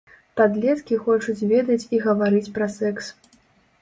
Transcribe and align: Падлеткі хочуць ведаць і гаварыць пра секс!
Падлеткі 0.39 0.97
хочуць 1.03 1.47
ведаць 1.53 1.85
і 1.97 2.01
гаварыць 2.09 2.51
пра 2.57 2.73
секс! 2.81 3.03